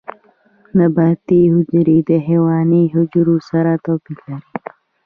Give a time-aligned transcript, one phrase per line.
[0.77, 4.37] نباتي حجرې د حیواني حجرو سره توپیر لري